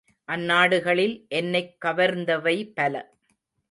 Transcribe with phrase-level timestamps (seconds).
[0.29, 2.93] அந்நாடுகளில் என்னைக் கவர்ந்தவை பல.